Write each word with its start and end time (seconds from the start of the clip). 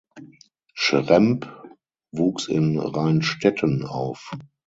Schrempp 0.73 1.45
wuchs 2.11 2.47
in 2.47 2.79
Rheinstetten 2.79 3.85
auf. 3.85 4.31